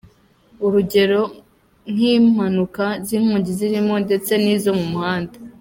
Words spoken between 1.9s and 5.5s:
n’ink’impanuka z’inkongi z’imiriro ndetse n’izo mu muhanda.